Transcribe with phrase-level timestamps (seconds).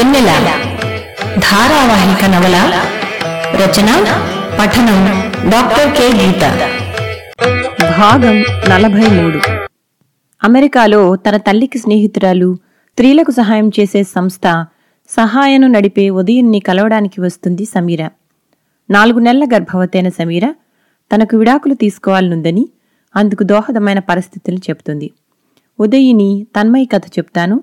[0.00, 0.26] వెన్నెల.
[1.38, 2.82] ధారావాహిక నవల
[3.54, 3.86] రచన
[4.60, 6.24] పఠనం డాక్టర్ కె.
[6.24, 6.40] గీత.
[7.98, 9.40] భాగం నలభై మూడు
[10.44, 14.66] అమెరికాలో తన తల్లికి స్నేహితురాలు స్త్రీలకు సహాయం చేసే సంస్థ
[15.08, 18.08] సహాయను నడిపే ఉదయన్ని కలవడానికి వస్తుంది సమీర.
[18.90, 20.54] నాలుగు నెలల గర్భవతైన సమీర
[21.14, 22.68] తనకు విడాకులు తీసుకోవాలనుందని
[23.16, 25.10] అందుకు దోహదమైన పరిస్థితులు చెబుతుంది.
[25.80, 27.62] ఉదయిని తన్మయి కథ చెప్తాను.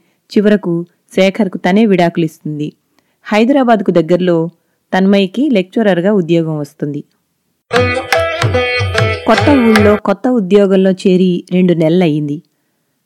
[0.37, 2.73] చివరకు శేఖర్కు తనే విడాకులిస్తుంది.
[3.23, 4.49] హైదరాబాద్కు దగ్గరలో
[4.93, 7.03] తన్మయికి లెక్చరర్గా ఉద్యోగం వస్తుంది.
[9.27, 12.41] కొత్త ఊళ్ళో కొత్త ఉద్యోగంలో చేరి రెండు నెలలయ్యింది.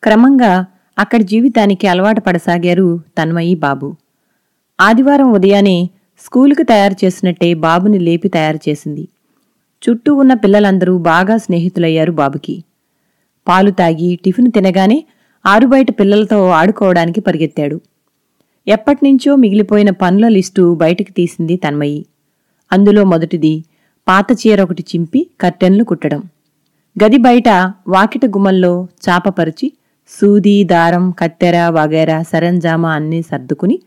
[0.03, 0.65] క్రమంగా
[0.99, 3.95] అక్కడి జీవితానికి అలవాటు పడసాగారు తన్మయి బాబు.
[4.79, 5.89] ఆదివారం ఉదయానే
[6.25, 9.07] స్కూలుకు తయారు చేసినట్టే బాబుని లేపి తయారు చేసింది.
[9.83, 12.63] చుట్టూ ఉన్న పిల్లలందరూ బాగా స్నేహితులయ్యారు బాబుకి.
[13.47, 15.03] పాలు తాగి టిఫిన్ తినగానే
[15.45, 17.81] ఆరుబయట పిల్లలతో ఆడుకోవడానికి పరిగెత్తాడు.
[18.67, 22.05] ఎప్పటినుంచో మిగిలిపోయిన పనుల లిస్టు బయటికి తీసింది తన్మయి.
[22.71, 23.63] అందులో మొదటిది
[24.07, 26.23] పాత చీర ఒకటి చింపి కర్టెన్లు కుట్టడం.
[27.03, 27.49] గది బయట
[27.87, 29.73] వాకిట గుమ్మల్లో చాపపరిచి
[30.07, 33.79] సూది దారం కత్తెర వగేరా సరంజామా అన్నీ సర్దుకుని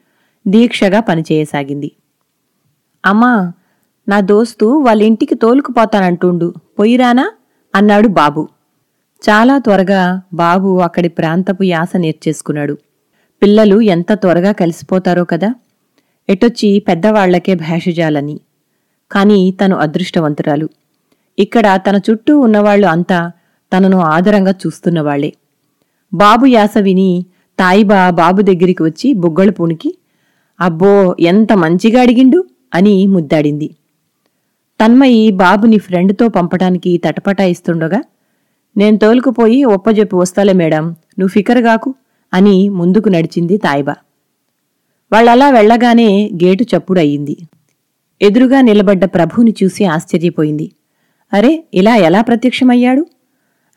[0.47, 1.92] దీక్షగా పనిచేయసాగింది.
[3.06, 3.53] అమ్మా
[4.09, 6.55] నా దోస్తు వాళ్ళ ఇంటికి తోలుకుపోతానంటుండు.
[6.79, 7.31] పొయ్యిరానా
[7.75, 8.48] అన్నాడు బాబు.
[9.22, 12.74] చాలా త్వరగా బాబు అక్కడి ప్రాంతపు యాస నేర్చేసుకున్నాడు.
[13.42, 15.55] పిల్లలు ఎంత త్వరగా కలిసిపోతారో కదా?
[16.29, 18.40] ఎటొచ్చి పెద్దవాళ్ళకే భేషజాలని.
[19.11, 20.68] కాని తను అదృష్టవంతురాలు.
[21.39, 23.30] ఇక్కడ తన చుట్టూ ఉన్నవాళ్ళు అంతా
[23.73, 25.33] తనను ఆదరంగా చూస్తున్నవాళ్ళే
[26.12, 27.27] బాబు యాస విని
[27.58, 29.95] తాయిబా బాబు దగ్గరికి వచ్చి బుగ్గలు పూనికి
[30.61, 32.45] అబ్బో ఎంత మంచిగా అడిగిండు?
[32.74, 33.68] అని ముద్దాడింది.
[34.80, 38.00] తన్మయి బాబుని ఫ్రెండ్తో పంపటానికి తటపటాయిస్తుండగా
[38.78, 40.84] నేను తోలుకుపోయి ఒప్పజెప్పి వస్తాలే మేడం.
[40.89, 41.94] నువ్వు ఫికర్గాకు
[42.34, 43.94] అని ముందుకు నడిచింది తాయిబా.
[45.12, 47.36] వాళ్ళలా వెళ్ళగానే గేటు చప్పుడయ్యింది
[48.22, 50.72] ఎదురుగా నిలబడ్డ ప్రభుని చూసి ఆశ్చర్యపోయింది.
[51.33, 53.06] అరే ఇలా ఎలా ప్రత్యక్షమయ్యాడు?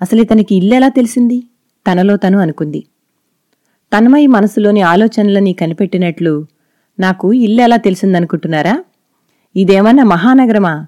[0.01, 1.43] అసలు ఇతనికి ఇల్లెలా తెలిసింది?
[1.91, 2.83] తనలో తను అనుకుంది.
[3.97, 6.45] తన్మయి మనసులోని ఆలోచనలని కనిపెట్టినట్లు
[6.99, 8.83] నాకు ఇల్లెలా తెలిసిందనుకుంటున్నారా?
[9.55, 10.87] ఇదేమన్నా మహానగరమా?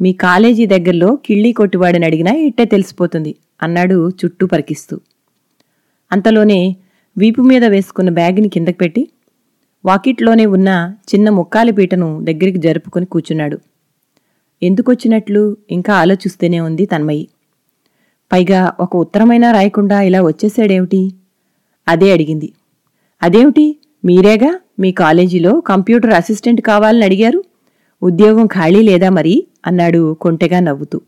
[0.00, 3.34] మీ కాలేజీ దగ్గరలో కిళ్ళీ కొట్టువాడిని అడిగినా ఇట్టే తెలిసిపోతుంది.
[3.64, 5.00] అన్నాడు చుట్టూ పరికిస్తూ.
[6.12, 6.76] అంతలోనే
[7.18, 9.08] వీపు మీద వేసుకున్న బ్యాగ్ని కిందకి పెట్టి
[9.84, 13.58] వాకిట్లోనే ఉన్న చిన్న ముక్కాలి పీటను దగ్గరికి జరుపుకుని కూర్చున్నాడు.
[14.62, 17.28] ఎందుకొచ్చినట్లు ఇంకా ఆలోచిస్తూనే ఉంది తన్మయి.
[18.32, 21.14] పైగా ఒక ఉత్తరమైనా రాయకుండా ఇలా వచ్చేసాడేమిటి
[21.88, 22.52] అదే అడిగింది.
[23.22, 23.76] అదేమిటి?
[24.04, 24.60] మీరేగా?
[24.80, 27.44] మీ కాలేజీలో కంప్యూటర్ అసిస్టెంట్ కావాలని అడిగారు?
[28.02, 29.46] ఉద్యోగం ఖాళీ లేదా మరి?
[29.66, 31.00] అన్నాడు కొంటెగా నవ్వుతూ.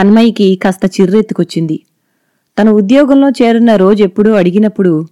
[0.00, 1.80] తన్మయికి కాస్త చిర్రెత్తుకొచ్చింది.
[2.58, 5.06] తను ఉద్యోగంలో చేరున్న రోజెప్పుడూ అడిగినప్పుడు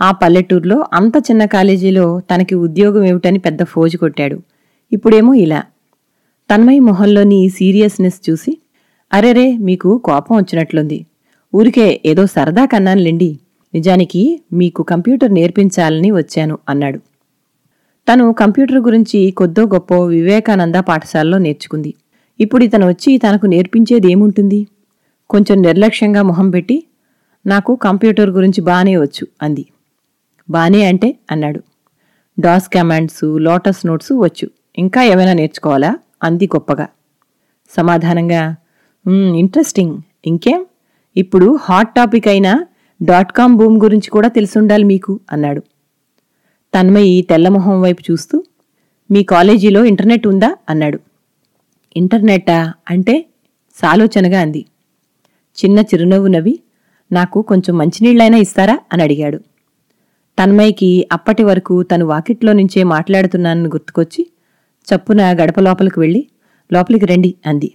[0.00, 4.38] ఆ పల్లెటూరులో అంత చిన్న కాలేజీలో తనకి ఉద్యోగం ఏమిటని పెద్ద ఫోజు కొట్టాడు.
[4.92, 5.62] ఇప్పుడేమో ఇలా.
[6.50, 8.58] తన్మయి మొహంలోని సీరియస్నెస్ చూసి
[9.12, 11.06] అరెరే మీకు కోపం వచ్చినట్లుంది.
[11.54, 13.38] ఊరికే ఏదో సరదా కన్నానులేండి
[13.74, 16.98] నిజానికి మీకు కంప్యూటర్ నేర్పించాలని వచ్చాను అన్నాడు.
[18.08, 21.94] తను కంప్యూటర్ గురించి కొద్దో గొప్ప వివేకానంద పాఠశాలలో నేర్చుకుంది.
[22.40, 24.66] ఇప్పుడు ఇతను వచ్చి తనకు నేర్పించేదేముంటుంది?
[25.30, 26.84] కొంచెం నిర్లక్ష్యంగా మొహం పెట్టి
[27.46, 29.66] నాకు కంప్యూటర్ గురించి బానే వచ్చు అంది.
[30.50, 31.60] బానే అంటే అన్నాడు.
[32.40, 34.50] డాస్ కమాండ్స్ లోటస్ నోట్స్ వచ్చు.
[34.78, 35.98] ఇంకా ఏమైనా నేర్చుకోవాలా?
[36.22, 36.86] అంది గొప్పగా.
[37.70, 38.56] సమాధానంగా
[39.36, 39.98] ఇంట్రెస్టింగ్.
[40.26, 40.66] ఇంకేం?
[41.16, 42.64] ఇప్పుడు హాట్ టాపిక్ అయిన
[43.02, 45.60] డాట్ కామ్ బూమ్ గురించి కూడా తెలుసుండాలి మీకు అన్నాడు.
[46.74, 48.44] తన్మయి తెల్లమొహం వైపు చూస్తూ
[49.10, 50.56] మీ కాలేజీలో ఇంటర్నెట్ ఉందా?
[50.70, 50.98] అన్నాడు.
[51.96, 52.72] ఇంటర్నెట్టా?
[52.90, 53.26] అంటే?
[53.74, 54.64] సాలోచనగా అంది.
[55.64, 56.60] చిన్న చిరునవ్వు నవ్వి
[57.12, 58.78] నాకు కొంచెం మంచినీళ్ళైనా ఇస్తారా?
[58.92, 59.38] అని అడిగాడు.
[60.38, 64.26] తన్మయ్యకి అప్పటి వరకు తను వాకిట్లో నుంచే మాట్లాడుతున్నానని గుర్తుకొచ్చి
[64.84, 66.26] చప్పున గడప లోపలికి వెళ్ళి
[66.72, 67.74] లోపలికి రండి అంది.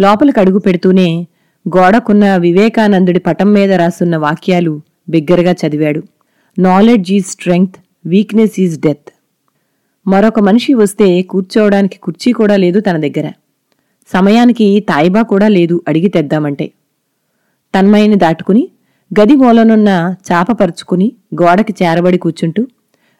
[0.00, 1.26] లోపలికి అడుగు పెడుతూనే
[1.76, 6.02] గోడకున్న వివేకానందుడి పటం మీద రాసున్న వాక్యాలు బిగ్గరగా చదివాడు.
[6.58, 7.76] Knowledge is strength
[8.06, 9.08] weakness is death
[10.06, 13.32] మరొక మనిషి వస్తే కూర్చోవడానికి కుర్చీ కూడా లేదు తన దగ్గర.
[14.06, 16.70] సమయానికి తాయిబా కూడా లేదు అడిగి తెద్దామంటే.
[17.74, 18.68] తన్మయిని దాటుకుని
[19.20, 22.66] గది మూలనున్న చాప పరుచుకుని గోడకి చేరబడి కూర్చుంటూ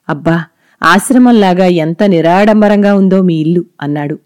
[0.08, 0.44] అబ్బా
[0.82, 4.18] ఆశ్రమంలాగా ఎంత నిరాడంబరంగా ఉందో మీ ఇల్లు అన్నాడు.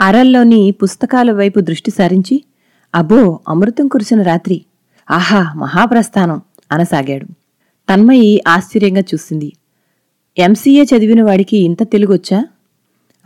[0.00, 2.44] అరల్లోని పుస్తకాల వైపు దృష్టి సారించి
[2.94, 4.64] అబ్బో అమృతం కురిసిన రాత్రి.
[5.10, 6.40] ఆహా మహాప్రస్థానం
[6.72, 7.26] అనసాగాడు.
[7.92, 9.52] తన్మయి ఆశ్చర్యంగా చూసింది.
[10.38, 12.44] ఎంసీఏ చదివిన వాడికి ఇంత తెలుగొచ్చా?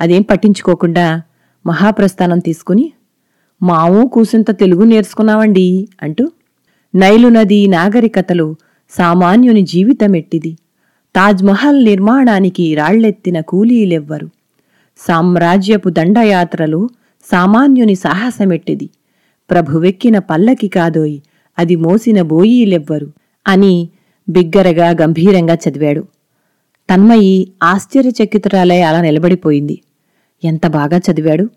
[0.01, 1.23] అదేం పట్టించుకోకుండా
[1.67, 2.93] మహాప్రస్థానం తీసుకుని
[3.63, 6.31] మావు కూసింత తెలుగు నేర్చుకున్నావండి అంటూ
[6.95, 8.57] నైలు నది నాగరికతలో
[8.91, 10.57] సామాన్యుని జీవితమెట్టిది.
[11.17, 14.31] తాజ్మహల్ నిర్మాణానికి రాళ్ళెత్తిన కూలీలెవ్వరు.
[14.99, 16.89] సామ్రాజ్యపు దండయాత్రలో
[17.33, 18.91] సామాన్యుని సాహసమెట్టిది.
[19.51, 21.19] ప్రభువెక్కిన పల్లకి కాదోయ్
[21.59, 23.13] అది మోసిన బోయీలెవ్వరు
[23.49, 23.89] అని
[24.29, 26.01] బిగ్గరగా గంభీరంగా చదివాడు.
[26.91, 29.83] తన్మయి ఆశ్చర్యచకితురాలై అలా నిలబడిపోయింది.
[30.45, 31.51] ఎంత బాగా చదివాడు?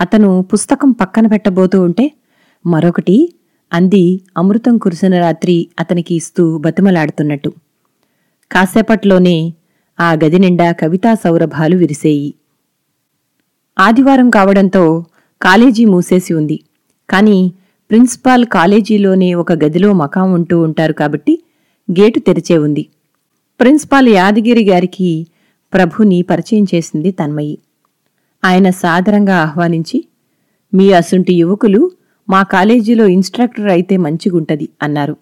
[0.00, 2.12] అతను పుస్తకం పక్కన పెట్టబోతూ ఉంటే
[2.66, 3.34] మరొకటి
[3.72, 7.52] అంది అమృతం కురిసిన రాత్రి అతనికి ఇస్తూ బతిమలాడుతున్నట్టు.
[8.52, 9.54] కాసేపట్లోనే
[10.00, 12.34] ఆ గది నిండా కవితా సౌరభాలు విరిసేయి.
[13.78, 15.04] ఆదివారం కావడంతో
[15.42, 16.60] కాలేజీ మూసేసి ఉంది.
[17.10, 17.52] కాని
[17.90, 21.42] ప్రిన్సిపాల్ కాలేజీలోనే ఒక గదిలో మకాం ఉంటూ ఉంటారు కాబట్టి
[21.90, 22.86] గేటు తెరిచే ఉంది.
[23.60, 25.26] ప్రిన్సిపాల్ యాదగిరి గారికి
[25.72, 27.58] ప్రభుని పరిచయం చేసింది తన్మయి.
[28.44, 30.04] ఆయన సాదరంగా ఆహ్వానించి
[30.74, 31.92] మీ అసుంటి యువకులు
[32.30, 35.16] మా కాలేజీలో ఇన్స్ట్రక్టర్ అయితే మంచిగుంటది అన్నారు.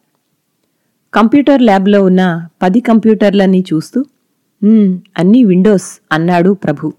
[1.15, 4.05] కంప్యూటర్ ల్యాబ్లో ఉన్న పది కంప్యూటర్లన్నీ చూస్తూ
[5.19, 6.93] అన్నీ విండోస్ అన్నాడు ప్రభు.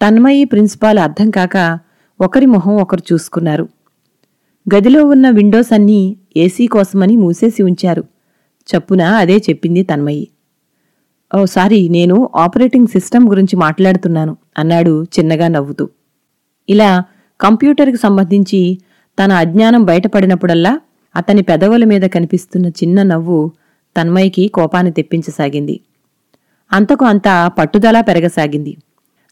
[0.00, 1.78] తన్మయి ప్రిన్సిపాల్ అర్థం కాక
[2.20, 3.68] ఒకరి మొహం ఒకరు చూసుకున్నారు.
[4.74, 8.04] గదిలో ఉన్న విండోస్ అన్నీ ఏసీ కోసమని మూసేసి ఉంచారు.
[8.68, 10.28] చప్పున అదే చెప్పింది తన్మయి.
[11.34, 14.34] ఓ సారీ నేను ఆపరేటింగ్ సిస్టమ్ గురించి మాట్లాడుతున్నాను.
[14.58, 15.88] అన్నాడు చిన్నగా నవ్వుతూ.
[16.68, 17.04] ఇలా
[17.40, 18.78] కంప్యూటర్కి సంబంధించి
[19.24, 20.80] తన అజ్ఞానం బయటపడినప్పుడల్లా
[21.16, 23.52] అతని పెదవుల మీద కనిపిస్తున్న చిన్న నవ్వు
[24.00, 25.80] తన్మయ్యకి కోపాన్ని తెప్పించసాగింది.
[26.72, 28.76] అంతకు అంతా పట్టుదల పెరగసాగింది.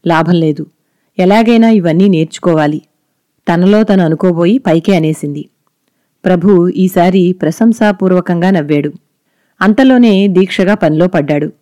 [0.07, 0.67] లాభం లేదు.
[1.19, 2.83] ఎలాగైనా ఇవన్నీ నేర్చుకోవాలి.
[3.53, 5.49] తనలో తను అనుకోబోయి పైకే అనేసింది.
[6.25, 8.93] ప్రభు ఈసారి ప్రశంసాపూర్వకంగా నవ్వాడు.
[9.61, 11.53] అంతలోనే దీక్షగా పనిలో పడ్డాడు.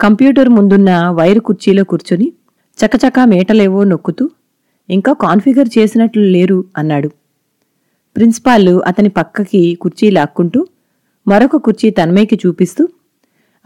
[0.00, 2.32] కంప్యూటర్ ముందున్న వైరు కుర్చీలో కూర్చుని
[2.78, 4.30] చకచకా మేటలేవో నొక్కుతూ
[4.90, 7.08] ఇంకా కాన్ఫిగర్ చేసినట్లు లేరు అన్నాడు.
[8.16, 10.66] ప్రిన్సిపాల్ అతని పక్కకి కుర్చీ లాక్కుంటూ
[11.28, 12.88] మరొక కుర్చీ తన్మయ్యకి చూపిస్తూ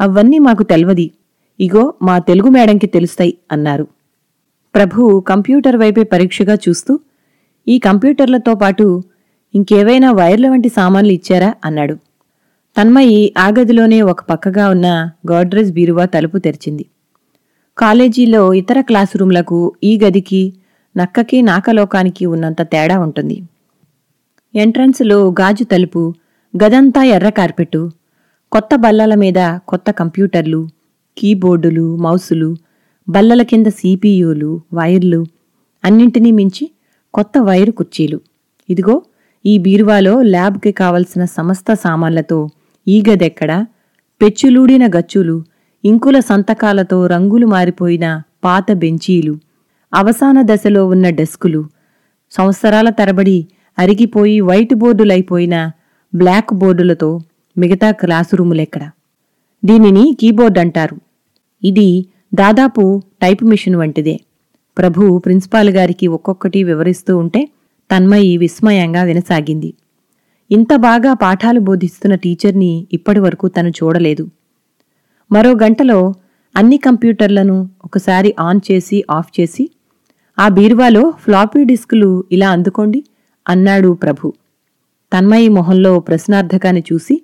[0.00, 1.10] అవన్నీ మాకు తెల్వది.
[1.60, 3.86] ఇగో మా తెలుగు మేడంకి తెలుస్తాయి అన్నారు.
[4.74, 7.00] ప్రభు కంప్యూటర్ వైపే పరీక్షగా చూస్తూ
[7.68, 9.02] ఈ కంప్యూటర్లతో పాటు
[9.54, 11.54] ఇంకేవైనా వైర్ల వంటి సామాన్లు ఇచ్చారా?
[11.64, 11.94] అన్నాడు.
[12.76, 16.86] తన్మయి ఆ గదిలోనే ఒక పక్కగా ఉన్న గోడ్రేజ్ బీరువా తలుపు తెరిచింది.
[17.78, 20.52] కాలేజీలో ఇతర క్లాస్ రూమ్లకు ఈ గదికి
[20.96, 23.42] నక్కకి నాకలోకానికి ఉన్నంత తేడా ఉంటుంది.
[24.54, 26.14] ఎంట్రన్స్లో గాజు తలుపు
[26.54, 27.90] గదంతా ఎర్ర కార్పెట్టు
[28.52, 30.68] కొత్త బల్లల మీద కొత్త కంప్యూటర్లు
[31.18, 32.56] కీబోర్డులు మౌసులు
[33.08, 35.26] బల్లల కింద సీపీయూలు వైర్లు
[35.84, 36.70] అన్నింటినీ మించి
[37.14, 38.20] కొత్త వైరు కుర్చీలు.
[38.70, 39.02] ఇదిగో
[39.46, 42.38] ఈ బీరువాలో ల్యాబ్కి కావలసిన సమస్త సామాన్లతో
[42.88, 43.66] ఈ గదెక్కడ
[44.20, 45.36] పెచ్చులూడిన గచ్చులు
[45.84, 49.38] ఇంకుల సంతకాలతో రంగులు మారిపోయిన పాత బెంచీలు
[49.94, 51.64] అవసాన దశలో ఉన్న డెస్కులు
[52.30, 53.46] సంవత్సరాల తరబడి
[53.78, 55.70] అరిగిపోయి వైట్ బోర్డులైపోయిన
[56.14, 57.20] బ్లాక్ బోర్డులతో
[57.58, 58.90] మిగతా క్లాసు రూములెక్కడ?
[59.64, 60.96] దీనిని కీబోర్డ్ అంటారు.
[61.64, 64.20] ఇది దాదాపు టైప్ మిషన్ వంటిదే.
[64.78, 67.48] ప్రభు ప్రిన్సిపాల్ గారికి ఒక్కొక్కటి వివరిస్తూ ఉంటే
[67.90, 69.74] తన్మయి విస్మయంగా వినసాగింది.
[70.50, 74.28] ఇంత బాగా పాఠాలు బోధిస్తున్న టీచర్ని ఇప్పటివరకు తను చూడలేదు.
[75.32, 76.14] మరో గంటలో
[76.56, 79.70] అన్ని కంప్యూటర్లను ఒకసారి ఆన్ చేసి ఆఫ్ చేసి
[80.38, 83.04] ఆ బీరువాలో ఫ్లాపీ డిస్కులు ఇలా అందుకోండి
[83.48, 84.32] అన్నాడు ప్రభు.
[85.12, 87.22] తన్మయి మొహంలో ప్రశ్నార్థకాన్ని చూసి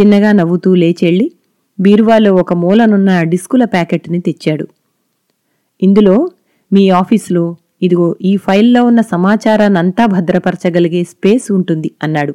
[0.00, 1.32] చిన్నగా నవ్వుతూ లేచెళ్ళి
[1.80, 4.66] బీరువాలో ఒక మూలనున్న డిస్కుల ప్యాకెట్ని తెచ్చాడు.
[5.82, 6.30] ఇందులో
[6.72, 12.32] మీ ఆఫీసులో ఇదిగో ఈ ఫైల్లో ఉన్న సమాచారాన్నంతా భద్రపరచగలిగే స్పేస్ ఉంటుంది అన్నాడు.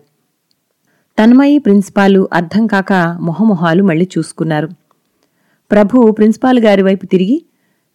[1.20, 4.81] తన్మయి ప్రిన్సిపాలు అర్థం కాక మొహమొహాలు మళ్ళీ చూసుకున్నారు.
[5.72, 7.46] ప్రభు ప్రిన్సిపాల్ గారి వైపు తిరిగి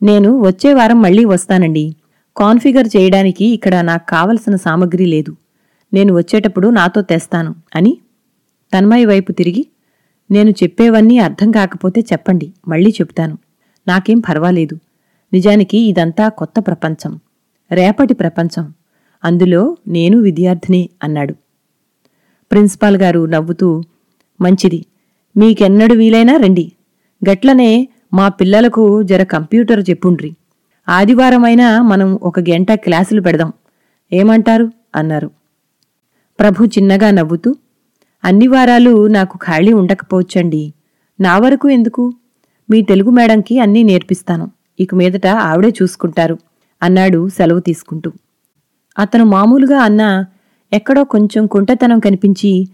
[0.02, 1.96] నేను వచ్చే వారం మళ్ళీ వస్తానండి.
[2.36, 5.36] కాన్ఫిగర్ చేయడానికి ఇక్కడ నాకు కావలసిన సామగ్రి లేదు.
[5.94, 7.98] నేను వచ్చేటప్పుడు నాతో తెస్తాను అని
[8.74, 9.66] తన్మయి వైపు తిరిగి
[10.30, 13.38] నేను చెప్పేవన్నీ అర్థం కాకపోతే చెప్పండి మళ్ళీ చెప్తాను.
[13.88, 14.78] నాకేం పర్వాలేదు.
[15.32, 17.20] నిజానికి ఇదంతా కొత్త ప్రపంచం.
[17.72, 18.74] రేపటి ప్రపంచం.
[19.24, 21.34] అందులో నేను విద్యార్థినే అన్నాడు.
[22.50, 23.82] ప్రిన్సిపాల్ గారు నవ్వుతూ
[24.40, 24.86] మంచిది.
[25.36, 26.72] మీకెన్నడు వీలైనా రండి.
[27.28, 30.36] గట్లనే మా పిల్లలకు జర కంప్యూటర్ చెప్పుండ్రి.
[30.88, 33.52] ఆదివారమైనా మనం ఒక గంట క్లాసులు పెడదాం.
[34.12, 34.70] ఏమంటారు?
[34.96, 35.30] అన్నారు.
[36.40, 37.54] ప్రభు చిన్నగా నవ్వుతూ
[38.24, 40.72] అన్ని వారాలు నాకు ఖాళీ ఉండకపోవచ్చండి.
[41.20, 42.12] నా వరకు ఎందుకు?
[42.70, 44.50] మీ తెలుగు మేడంకి అన్నీ నేర్పిస్తాను.
[44.80, 46.38] ఇక మీదట ఆవిడే చూసుకుంటారు
[46.82, 48.12] అన్నాడు సెలవు తీసుకుంటూ.
[48.98, 50.24] అతను మామూలుగా అన్న
[50.72, 52.68] ఎక్కడో కొంచెం కుంటతనం కనిపించి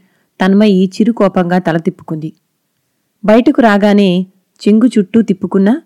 [0.44, 2.32] తన్మయి చిరుకోపంగా తల తిప్పుకుంది.
[3.24, 4.26] బయటకు రాగానే
[4.62, 5.80] చెంగు చుట్టూ తిప్పుకున్న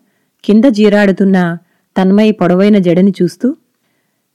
[0.45, 1.59] కింద జీరాడుతున్న
[1.97, 3.56] తన్మయి పొడవైన జడని చూస్తూ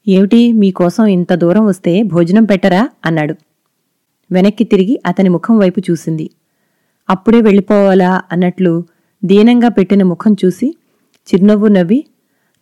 [0.08, 2.88] ఏమిటి మీకోసం ఇంత దూరం వస్తే భోజనం పెట్టరా?
[3.06, 3.34] అన్నాడు.
[4.32, 6.30] వెనక్కి తిరిగి అతని ముఖం వైపు చూసింది.
[7.10, 8.22] అప్పుడే వెళ్ళిపోవాలా?
[8.32, 8.84] అన్నట్లు
[9.24, 10.76] దీనంగా పెట్టిన ముఖం చూసి
[11.28, 12.04] చిరునవ్వు నవ్వి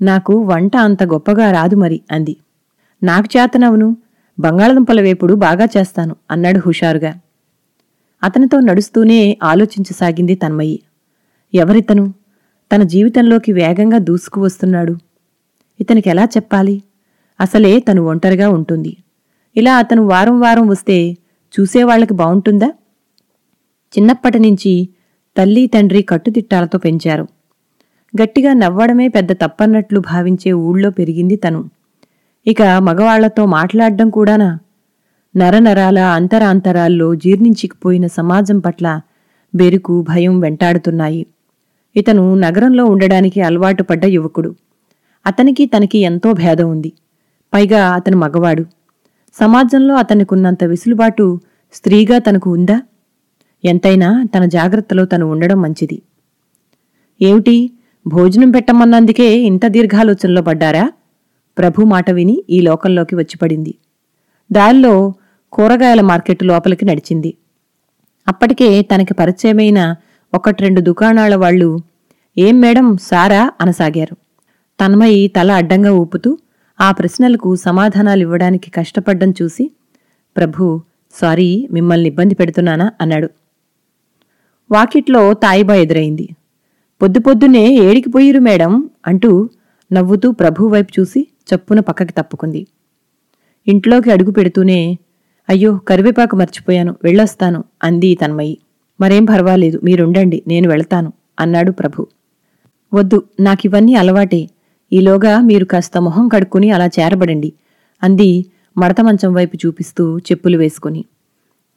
[0.02, 2.36] నాకు వంట అంత గొప్పగా రాదు మరి అంది.
[3.02, 3.96] నాకు చేతనవును.
[4.38, 7.20] బంగాళదుంపల వేపుడు బాగా చేస్తాను అన్నాడు హుషారుగా.
[8.22, 10.82] అతనితో నడుస్తూనే ఆలోచించసాగింది తన్మయ్యి
[11.54, 12.14] ఎవరితను?
[12.72, 14.96] తన జీవితంలోకి వేగంగా దూసుకు వస్తున్నాడు.
[15.80, 16.82] ఇతనికి ఎలా చెప్పాలి?
[17.40, 18.96] అసలే తను ఒంటరిగా ఉంటుంది.
[19.56, 21.16] ఇలా అతను వారం వారం వస్తే
[21.60, 22.72] చూసేవాళ్ళకి బావుంటుందా?
[23.98, 24.88] చిన్నప్పటి నుంచి
[25.36, 27.26] తల్లి తండ్రి కట్టుదిట్టాలతో పెంచారు.
[28.22, 31.70] గట్టిగా నవ్వడమే పెద్ద తప్పన్నట్లు భావించే ఊళ్ళో పెరిగింది తను.
[32.46, 34.58] ఇక మగవాళ్ళతో మాట్లాడడం కూడానా?
[35.36, 39.00] నరనరాల అంతరాంతరాల్లో జీర్ణించికిపోయిన సమాజం పట్ల
[39.54, 41.26] బెరుకు భయం వెంటాడుతున్నాయి.
[41.96, 44.54] ఇతను నగరంలో ఉండడానికి అలవాటు పడ్డ యువకుడు.
[45.26, 46.92] అతనికి తనకి ఎంతో భేదం ఉంది.
[47.54, 48.64] పైగా అతను మగవాడు.
[49.34, 51.40] సమాజంలో అతనికున్నంత విసులుబాటు
[51.72, 52.82] స్త్రీగా తనకు ఉందా?
[53.64, 56.02] ఎంతైనా తన జాగ్రత్తలో తను ఉండడం మంచిది.
[57.22, 57.70] ఏమిటి?
[58.06, 60.92] భోజనం పెట్టమన్నందుకే ఇంత దీర్ఘాలోచనలో పడ్డారా?
[61.58, 63.74] ప్రభు మాట విని ఈ లోకంలోకి వచ్చిపడింది.
[64.52, 65.14] దారిలో
[65.52, 67.34] కూరగాయల మార్కెట్ లోపలికి నడిచింది.
[68.28, 69.96] అప్పటికే తనకి పరిచయమైన
[70.34, 71.80] ఒకటి రెండు దుకాణాల వాళ్ళు
[72.38, 73.52] ఏం మేడం సారా?
[73.60, 74.16] అనసాగారు.
[74.80, 76.38] తన్మయి తల అడ్డంగా ఊపుతూ
[76.80, 79.70] ఆ ప్రశ్నలకు సమాధానాలివ్వడానికి కష్టపడ్డం చూసి
[80.36, 80.80] ప్రభు
[81.14, 82.92] సారీ మిమ్మల్ని ఇబ్బంది పెడుతున్నానా?
[83.00, 83.28] అన్నాడు.
[84.70, 86.28] వాకిట్లో తాయిబా ఎదురైంది.
[87.02, 89.48] పొద్దు పొద్దున్నే ఏడికి పోయిరు మేడం అంటూ
[89.92, 92.66] నవ్వుతూ ప్రభు వైపు చూసి చప్పున పక్కకి తప్పుకుంది.
[93.66, 94.98] ఇంట్లోకి అడుగు పెడుతూనే
[95.48, 98.58] అయ్యో కరివేపాకు మర్చిపోయాను వెళ్ళొస్తాను అంది తన్మయి.
[99.00, 102.06] మరేం పర్వాలేదు మీరుండండి నేను వెళతాను అన్నాడు ప్రభు.
[102.94, 104.50] వద్దు నాకివన్నీ అలవాటే
[104.92, 107.52] ఈలోగా మీరు కాస్త మొహం కడుక్కుని అలా చేరబడండి
[108.02, 108.46] అంది
[108.78, 111.04] మడత మంచం వైపు చూపిస్తూ చెప్పులు వేసుకుని.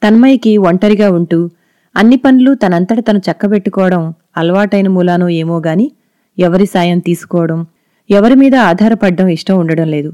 [0.04, 1.50] తన్మయ్యకి ఒంటరిగా ఉంటూ
[1.96, 5.92] అన్ని పనులు తనంతట తను చక్కబెట్టుకోవడం అలవాటైన మూలానో ఏమో గాని
[6.40, 7.66] ఎవరి సాయం తీసుకోవడం
[8.10, 10.12] ఎవరి మీద ఆధారపడడం ఇష్టం ఉండడం లేదు.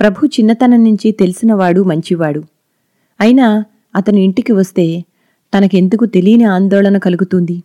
[0.00, 2.42] ప్రభు చిన్నతనం నుంచి తెలిసినవాడు మంచివాడు.
[3.20, 5.04] అయినా అతను ఇంటికి వస్తే
[5.54, 7.62] తనకెందుకు తెలియని ఆందోళన కలుగుతుంది.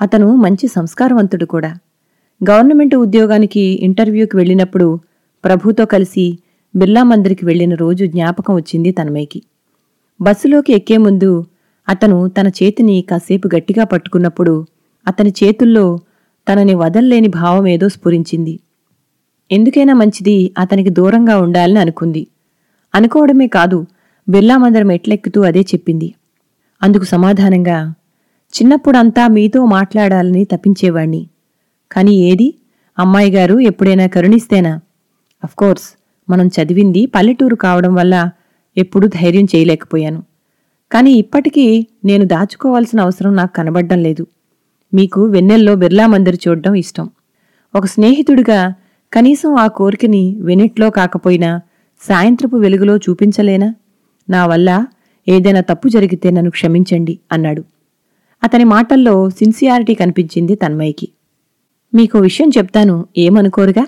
[0.00, 1.78] అతను మంచి సంస్కారవంతుడు కూడా.
[2.50, 4.98] గవర్నమెంట్ ఉద్యోగానికి ఇంటర్వ్యూకి వెళ్ళినప్పుడు
[5.44, 6.38] ప్రభుతో కలిసి
[6.76, 9.42] బిర్లా మందిరికి వెళ్ళిన రోజు జ్ఞాపకం వచ్చింది తన్మయ్యకి.
[10.20, 11.44] బస్సులోకి ఎక్కే ముందు
[11.88, 14.66] అతను తన చేతిని కాసేపు గట్టిగా పట్టుకున్నప్పుడు
[15.08, 16.00] అతని చేతుల్లో
[16.48, 18.60] తనని వదల్లేని భావమేదో స్ఫురించింది.
[19.52, 22.26] ఎందుకైనా మంచిది అతనికి దూరంగా ఉండాలని అనుకుంది.
[22.94, 23.86] అనుకోవడమే కాదు
[24.28, 26.14] బిర్లా మందిరం ఎట్లెక్కుతూ అదే చెప్పింది.
[26.86, 27.94] అందుకు సమాధానంగా
[28.54, 31.28] చిన్నప్పుడంతా మీతో మాట్లాడాలని తప్పించేవాణ్ణి
[31.92, 32.54] కాని ఏది?
[32.98, 34.80] అమ్మాయి గారు ఎప్పుడైనా కరుణిస్తేనా?
[35.44, 35.98] అఫ్కోర్స్
[36.30, 38.30] మనం చదివింది పల్లెటూరు కావడం వల్ల
[38.76, 40.22] ఎప్పుడూ ధైర్యం చేయలేకపోయాను.
[40.92, 44.26] కాని ఇప్పటికీ నేను దాచుకోవాల్సిన అవసరం నాకు కనబడ్డం లేదు.
[44.94, 47.10] మీకు వెన్నెల్లో బిర్లా మందిర్ చూడడం ఇష్టం.
[47.74, 48.74] ఒక స్నేహితుడిగా
[49.12, 51.60] కనీసం ఆ కోరికని వెనెట్లో కాకపోయినా
[52.00, 53.74] సాయంత్రపు వెలుగులో చూపించలేనా?
[54.30, 54.86] నా వల్ల
[55.28, 57.64] ఏదైనా తప్పు జరిగితే నన్ను క్షమించండి అన్నాడు.
[58.44, 61.08] అతని మాటల్లో సిన్సియారిటీ కనిపించింది తన్మయ్యకి.
[61.94, 63.86] మీకు విషయం చెప్తాను ఏమనుకోరుగా?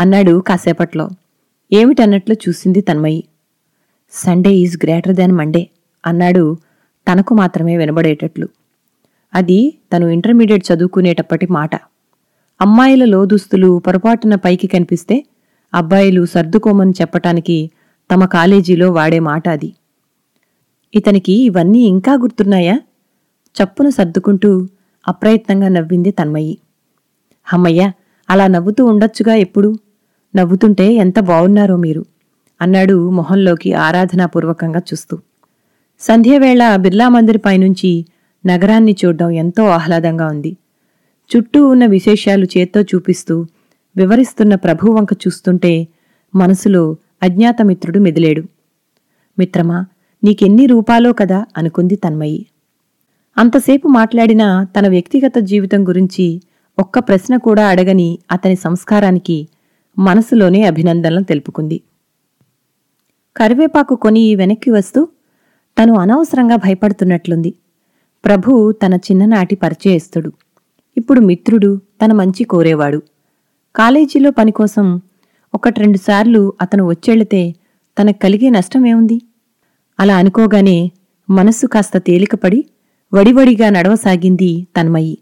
[0.00, 1.08] అన్నాడు కాసేపట్లో.
[1.72, 3.24] ఏమిటన్నట్లు చూసింది Tanmayi
[4.12, 5.68] Sunday is greater than Monday
[6.06, 6.56] అన్నాడు
[7.12, 8.48] తనకు మాత్రమే వినబడేటట్లు.
[9.34, 11.74] అది తను ఇంటర్మీడియట్ చదువుకునేటప్పటి మాట.
[12.60, 15.24] అమ్మాయిల లోదుస్తులు పొరపాటున పైకి కనిపిస్తే
[15.74, 17.70] అబ్బాయిలు సర్దుకోమని చెప్పటానికి
[18.14, 19.72] తమ కాలేజీలో వాడే మాట అది.
[20.94, 22.80] ఇతనికి ఇవన్నీ ఇంకా గుర్తున్నాయా?
[23.56, 24.68] చప్పున సర్దుకుంటూ
[25.08, 26.58] అప్రయత్నంగా నవ్వింది తన్మయి.
[27.44, 27.92] హమ్మయ్య
[28.30, 29.78] అలా నవ్వుతూ ఉండొచ్చుగా ఎప్పుడు?
[30.36, 32.04] నవ్వుతుంటే ఎంత బావున్నారో మీరు
[32.62, 35.18] అన్నాడు మొహంలోకి ఆరాధనాపూర్వకంగా చూస్తూ.
[36.00, 38.06] సంధ్యవేళ బిర్లా మందిర్ పైనుంచి
[38.46, 40.56] నగరాన్ని చూడ్డం ఎంతో ఆహ్లాదంగా ఉంది.
[41.36, 43.46] చుట్టూ ఉన్న విశేషాలు చేత్తో చూపిస్తూ
[43.96, 45.88] వివరిస్తున్న ప్రభు వంక చూస్తుంటే
[46.34, 48.42] మనసులో అజ్ఞాతమిత్రుడు మెదిలేడు.
[49.38, 49.84] మిత్రమా
[50.24, 52.46] నీకెన్ని రూపాలో కదా అనుకుంది తన్మయి.
[53.38, 56.42] అంతసేపు మాట్లాడినా తన వ్యక్తిగత జీవితం గురించి
[56.78, 59.48] ఒక్క ప్రశ్న కూడా అడగని అతని సంస్కారానికి
[59.98, 61.80] మనసులోనే అభినందనలు తెలుపుకుంది.
[63.36, 65.08] కరివేపాకు కొని వెనక్కి వస్తూ
[65.78, 67.54] తను అనవసరంగా భయపడుతున్నట్లుంది.
[68.24, 70.32] ప్రభు తన చిన్ననాటి పరిచయస్తుడు.
[70.96, 73.02] ఇప్పుడు మిత్రుడు తన మంచి కోరేవాడు.
[73.76, 75.00] కాలేజీలో పనికోసం
[75.54, 77.54] ఒకట్రెండుసార్లు అతను వచ్చెళితే
[78.00, 79.22] తనకు కలిగే నష్టమేముంది
[80.02, 80.78] అలా అనుకోగానే
[81.28, 82.60] మనస్సు కాస్త తేలికపడి
[83.12, 85.14] వడివడిగా నడవసాగింది తన్మయి.